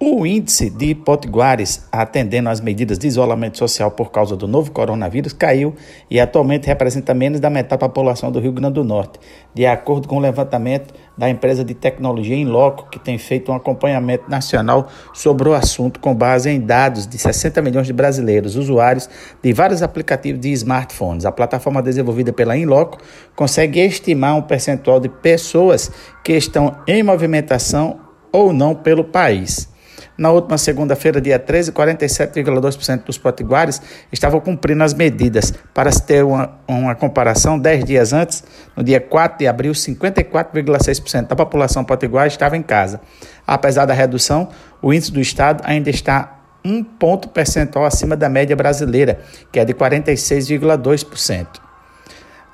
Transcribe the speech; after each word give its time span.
O 0.00 0.24
índice 0.24 0.70
de 0.70 0.94
potiguares 0.94 1.84
atendendo 1.90 2.48
às 2.48 2.60
medidas 2.60 3.00
de 3.00 3.08
isolamento 3.08 3.58
social 3.58 3.90
por 3.90 4.12
causa 4.12 4.36
do 4.36 4.46
novo 4.46 4.70
coronavírus 4.70 5.32
caiu 5.32 5.74
e 6.08 6.20
atualmente 6.20 6.68
representa 6.68 7.12
menos 7.12 7.40
da 7.40 7.50
metade 7.50 7.80
da 7.80 7.88
população 7.88 8.30
do 8.30 8.38
Rio 8.38 8.52
Grande 8.52 8.74
do 8.74 8.84
Norte, 8.84 9.18
de 9.52 9.66
acordo 9.66 10.06
com 10.06 10.18
o 10.18 10.20
levantamento 10.20 10.94
da 11.16 11.28
empresa 11.28 11.64
de 11.64 11.74
tecnologia 11.74 12.36
Inloco, 12.36 12.88
que 12.90 13.00
tem 13.00 13.18
feito 13.18 13.50
um 13.50 13.56
acompanhamento 13.56 14.30
nacional 14.30 14.86
sobre 15.12 15.48
o 15.48 15.52
assunto 15.52 15.98
com 15.98 16.14
base 16.14 16.48
em 16.48 16.60
dados 16.60 17.04
de 17.04 17.18
60 17.18 17.60
milhões 17.60 17.88
de 17.88 17.92
brasileiros 17.92 18.54
usuários 18.54 19.10
de 19.42 19.52
vários 19.52 19.82
aplicativos 19.82 20.40
de 20.40 20.52
smartphones. 20.52 21.26
A 21.26 21.32
plataforma 21.32 21.82
desenvolvida 21.82 22.32
pela 22.32 22.56
Inloco 22.56 22.98
consegue 23.34 23.80
estimar 23.80 24.36
um 24.36 24.42
percentual 24.42 25.00
de 25.00 25.08
pessoas 25.08 25.90
que 26.22 26.34
estão 26.34 26.76
em 26.86 27.02
movimentação 27.02 28.06
ou 28.32 28.52
não 28.52 28.74
pelo 28.74 29.04
país. 29.04 29.68
Na 30.18 30.32
última 30.32 30.58
segunda-feira, 30.58 31.20
dia 31.20 31.38
13, 31.38 31.70
47,2% 31.70 33.04
dos 33.04 33.16
potiguares 33.16 33.80
estavam 34.12 34.40
cumprindo 34.40 34.82
as 34.82 34.92
medidas. 34.92 35.54
Para 35.72 35.92
se 35.92 36.02
ter 36.02 36.24
uma, 36.24 36.58
uma 36.66 36.94
comparação, 36.96 37.56
10 37.56 37.84
dias 37.84 38.12
antes, 38.12 38.42
no 38.76 38.82
dia 38.82 39.00
4 39.00 39.38
de 39.38 39.46
abril, 39.46 39.72
54,6% 39.72 41.28
da 41.28 41.36
população 41.36 41.84
potiguar 41.84 42.26
estava 42.26 42.56
em 42.56 42.62
casa. 42.62 43.00
Apesar 43.46 43.86
da 43.86 43.94
redução, 43.94 44.48
o 44.82 44.92
índice 44.92 45.12
do 45.12 45.20
estado 45.20 45.62
ainda 45.64 45.88
está 45.88 46.40
um 46.64 46.82
ponto 46.82 47.28
percentual 47.28 47.84
acima 47.84 48.16
da 48.16 48.28
média 48.28 48.56
brasileira, 48.56 49.20
que 49.52 49.60
é 49.60 49.64
de 49.64 49.72
46,2%. 49.72 51.67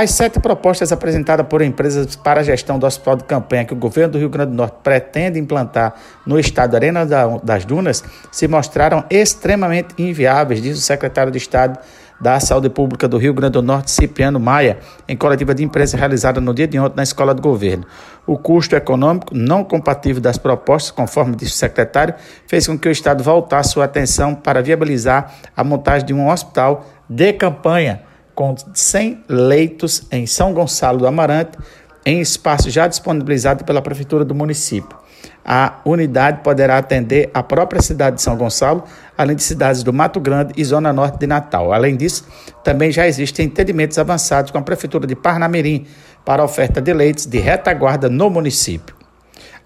As 0.00 0.12
sete 0.12 0.38
propostas 0.38 0.92
apresentadas 0.92 1.44
por 1.48 1.60
empresas 1.60 2.14
para 2.14 2.38
a 2.38 2.44
gestão 2.44 2.78
do 2.78 2.86
hospital 2.86 3.16
de 3.16 3.24
campanha 3.24 3.64
que 3.64 3.72
o 3.72 3.76
governo 3.76 4.12
do 4.12 4.18
Rio 4.18 4.28
Grande 4.28 4.52
do 4.52 4.56
Norte 4.56 4.76
pretende 4.80 5.40
implantar 5.40 5.92
no 6.24 6.38
estado 6.38 6.76
Arena 6.76 7.04
das 7.42 7.64
Dunas 7.64 8.04
se 8.30 8.46
mostraram 8.46 9.02
extremamente 9.10 9.96
inviáveis, 9.98 10.62
diz 10.62 10.78
o 10.78 10.80
secretário 10.80 11.32
de 11.32 11.38
Estado 11.38 11.80
da 12.20 12.38
Saúde 12.38 12.70
Pública 12.70 13.08
do 13.08 13.18
Rio 13.18 13.34
Grande 13.34 13.54
do 13.54 13.62
Norte, 13.62 13.90
Cipriano 13.90 14.38
Maia, 14.38 14.78
em 15.08 15.16
coletiva 15.16 15.52
de 15.52 15.64
imprensa 15.64 15.96
realizada 15.96 16.40
no 16.40 16.54
dia 16.54 16.68
de 16.68 16.78
ontem 16.78 16.94
na 16.96 17.02
Escola 17.02 17.34
do 17.34 17.42
Governo. 17.42 17.84
O 18.24 18.38
custo 18.38 18.76
econômico 18.76 19.34
não 19.34 19.64
compatível 19.64 20.22
das 20.22 20.38
propostas, 20.38 20.92
conforme 20.92 21.34
disse 21.34 21.54
o 21.54 21.56
secretário, 21.56 22.14
fez 22.46 22.68
com 22.68 22.78
que 22.78 22.88
o 22.88 22.92
Estado 22.92 23.24
voltasse 23.24 23.70
sua 23.70 23.86
atenção 23.86 24.32
para 24.32 24.62
viabilizar 24.62 25.34
a 25.56 25.64
montagem 25.64 26.06
de 26.06 26.14
um 26.14 26.30
hospital 26.30 26.86
de 27.10 27.32
campanha 27.32 28.06
com 28.38 28.54
100 28.72 29.24
leitos 29.28 30.06
em 30.12 30.24
São 30.24 30.54
Gonçalo 30.54 30.98
do 30.98 31.08
Amarante, 31.08 31.58
em 32.06 32.20
espaço 32.20 32.70
já 32.70 32.86
disponibilizado 32.86 33.64
pela 33.64 33.82
Prefeitura 33.82 34.24
do 34.24 34.32
município. 34.32 34.96
A 35.44 35.80
unidade 35.84 36.42
poderá 36.44 36.78
atender 36.78 37.30
a 37.34 37.42
própria 37.42 37.82
cidade 37.82 38.14
de 38.14 38.22
São 38.22 38.36
Gonçalo, 38.36 38.84
além 39.16 39.34
de 39.34 39.42
cidades 39.42 39.82
do 39.82 39.92
Mato 39.92 40.20
Grande 40.20 40.52
e 40.56 40.64
Zona 40.64 40.92
Norte 40.92 41.18
de 41.18 41.26
Natal. 41.26 41.72
Além 41.72 41.96
disso, 41.96 42.28
também 42.62 42.92
já 42.92 43.08
existem 43.08 43.46
entendimentos 43.46 43.98
avançados 43.98 44.52
com 44.52 44.58
a 44.58 44.62
Prefeitura 44.62 45.04
de 45.04 45.16
Parnamirim 45.16 45.84
para 46.24 46.44
oferta 46.44 46.80
de 46.80 46.92
leitos 46.92 47.26
de 47.26 47.40
retaguarda 47.40 48.08
no 48.08 48.30
município. 48.30 48.97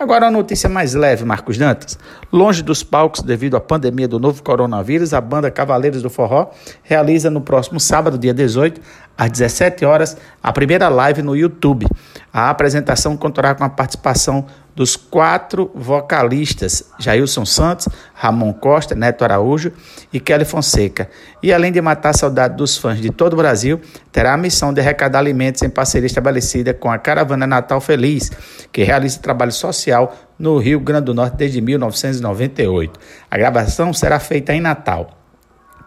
Agora 0.00 0.24
uma 0.24 0.30
notícia 0.30 0.66
mais 0.66 0.94
leve, 0.94 1.26
Marcos 1.26 1.58
Dantas. 1.58 1.98
Longe 2.32 2.62
dos 2.62 2.82
palcos 2.82 3.20
devido 3.20 3.54
à 3.54 3.60
pandemia 3.60 4.08
do 4.08 4.18
novo 4.18 4.42
coronavírus, 4.42 5.12
a 5.12 5.20
banda 5.20 5.50
Cavaleiros 5.50 6.00
do 6.00 6.08
Forró 6.08 6.52
realiza 6.82 7.28
no 7.28 7.42
próximo 7.42 7.78
sábado, 7.78 8.16
dia 8.16 8.32
18, 8.32 8.80
às 9.20 9.30
17 9.30 9.84
horas, 9.84 10.16
a 10.42 10.50
primeira 10.50 10.88
live 10.88 11.20
no 11.20 11.36
YouTube. 11.36 11.86
A 12.32 12.48
apresentação 12.48 13.18
contará 13.18 13.54
com 13.54 13.62
a 13.62 13.68
participação 13.68 14.46
dos 14.74 14.96
quatro 14.96 15.70
vocalistas, 15.74 16.90
Jailson 16.98 17.44
Santos, 17.44 17.86
Ramon 18.14 18.50
Costa, 18.54 18.94
Neto 18.94 19.22
Araújo 19.22 19.72
e 20.10 20.18
Kelly 20.18 20.46
Fonseca. 20.46 21.10
E 21.42 21.52
além 21.52 21.70
de 21.70 21.82
matar 21.82 22.10
a 22.10 22.14
saudade 22.14 22.56
dos 22.56 22.78
fãs 22.78 22.98
de 22.98 23.10
todo 23.10 23.34
o 23.34 23.36
Brasil, 23.36 23.78
terá 24.10 24.32
a 24.32 24.38
missão 24.38 24.72
de 24.72 24.80
arrecadar 24.80 25.18
alimentos 25.18 25.60
em 25.60 25.68
parceria 25.68 26.06
estabelecida 26.06 26.72
com 26.72 26.90
a 26.90 26.96
Caravana 26.96 27.46
Natal 27.46 27.78
Feliz, 27.78 28.32
que 28.72 28.84
realiza 28.84 29.20
trabalho 29.20 29.52
social 29.52 30.16
no 30.38 30.56
Rio 30.56 30.80
Grande 30.80 31.04
do 31.04 31.14
Norte 31.14 31.36
desde 31.36 31.60
1998. 31.60 32.98
A 33.30 33.36
gravação 33.36 33.92
será 33.92 34.18
feita 34.18 34.54
em 34.54 34.62
Natal 34.62 35.19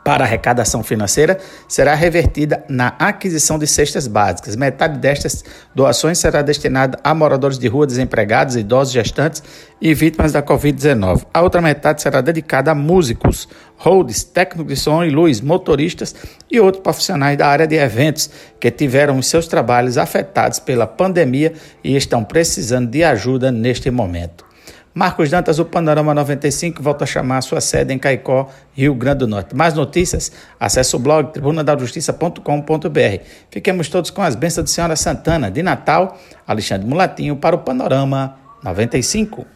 para 0.04 0.26
arrecadação 0.26 0.84
financeira 0.84 1.40
será 1.68 1.96
revertida 1.96 2.64
na 2.68 2.96
aquisição 3.00 3.58
de 3.58 3.66
cestas 3.66 4.06
básicas. 4.08 4.56
Metade 4.56 5.00
destas 5.00 5.44
doações 5.74 6.18
será 6.18 6.42
destinada 6.42 7.00
a 7.04 7.16
moradores 7.16 7.58
de 7.58 7.68
rua, 7.68 7.88
desempregados, 7.88 8.56
idosos, 8.56 8.94
gestantes 8.94 9.42
e 9.82 9.94
vítimas 9.94 10.32
da 10.32 10.44
Covid-19. 10.44 11.26
A 11.34 11.42
outra 11.42 11.62
metade 11.62 12.02
será 12.02 12.22
dedicada 12.22 12.72
a 12.72 12.76
músicos, 12.76 13.48
holds, 13.78 14.24
técnicos 14.24 14.68
de 14.68 14.76
som 14.76 15.04
e 15.04 15.10
luz, 15.10 15.40
motoristas 15.40 16.16
e 16.52 16.60
outros 16.60 16.84
profissionais 16.84 17.38
da 17.38 17.48
área 17.48 17.68
de 17.68 17.76
eventos 17.76 18.30
que 18.60 18.70
tiveram 18.70 19.18
os 19.18 19.28
seus 19.28 19.48
trabalhos 19.48 19.98
afetados 19.98 20.60
pela 20.60 20.86
pandemia 20.86 21.54
e 21.84 21.96
estão 21.96 22.24
precisando 22.24 22.90
de 22.90 23.04
ajuda 23.04 23.52
neste 23.52 23.90
momento. 23.90 24.53
Marcos 24.94 25.32
Dantas, 25.32 25.58
o 25.58 25.66
Panorama 25.66 26.14
95, 26.14 26.84
volta 26.84 27.04
a 27.04 27.08
chamar 27.08 27.42
sua 27.42 27.60
sede 27.60 27.92
em 27.92 27.98
Caicó, 27.98 28.48
Rio 28.74 28.94
Grande 28.94 29.20
do 29.20 29.28
Norte. 29.28 29.56
Mais 29.56 29.74
notícias? 29.74 30.32
Acesse 30.60 30.96
o 30.96 31.00
blog 31.00 31.32
tribunadajustiça.com.br. 31.34 33.24
Fiquemos 33.50 33.90
todos 33.90 34.12
com 34.12 34.22
as 34.22 34.36
bênçãos 34.36 34.66
de 34.66 34.72
Senhora 34.72 34.96
Santana. 34.96 35.50
De 35.50 35.64
Natal, 35.64 36.20
Alexandre 36.46 36.88
Mulatinho 36.88 37.36
para 37.36 37.56
o 37.56 37.60
Panorama 37.60 38.36
95. 38.64 39.48